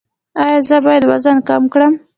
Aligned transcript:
ایا 0.43 0.59
زه 0.67 0.77
باید 0.85 1.03
وزن 1.11 1.37
کم 1.47 1.63
کړم؟ 1.73 1.93